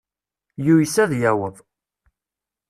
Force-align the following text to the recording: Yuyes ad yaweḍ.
Yuyes 0.65 0.95
ad 1.03 1.11
yaweḍ. 1.21 1.55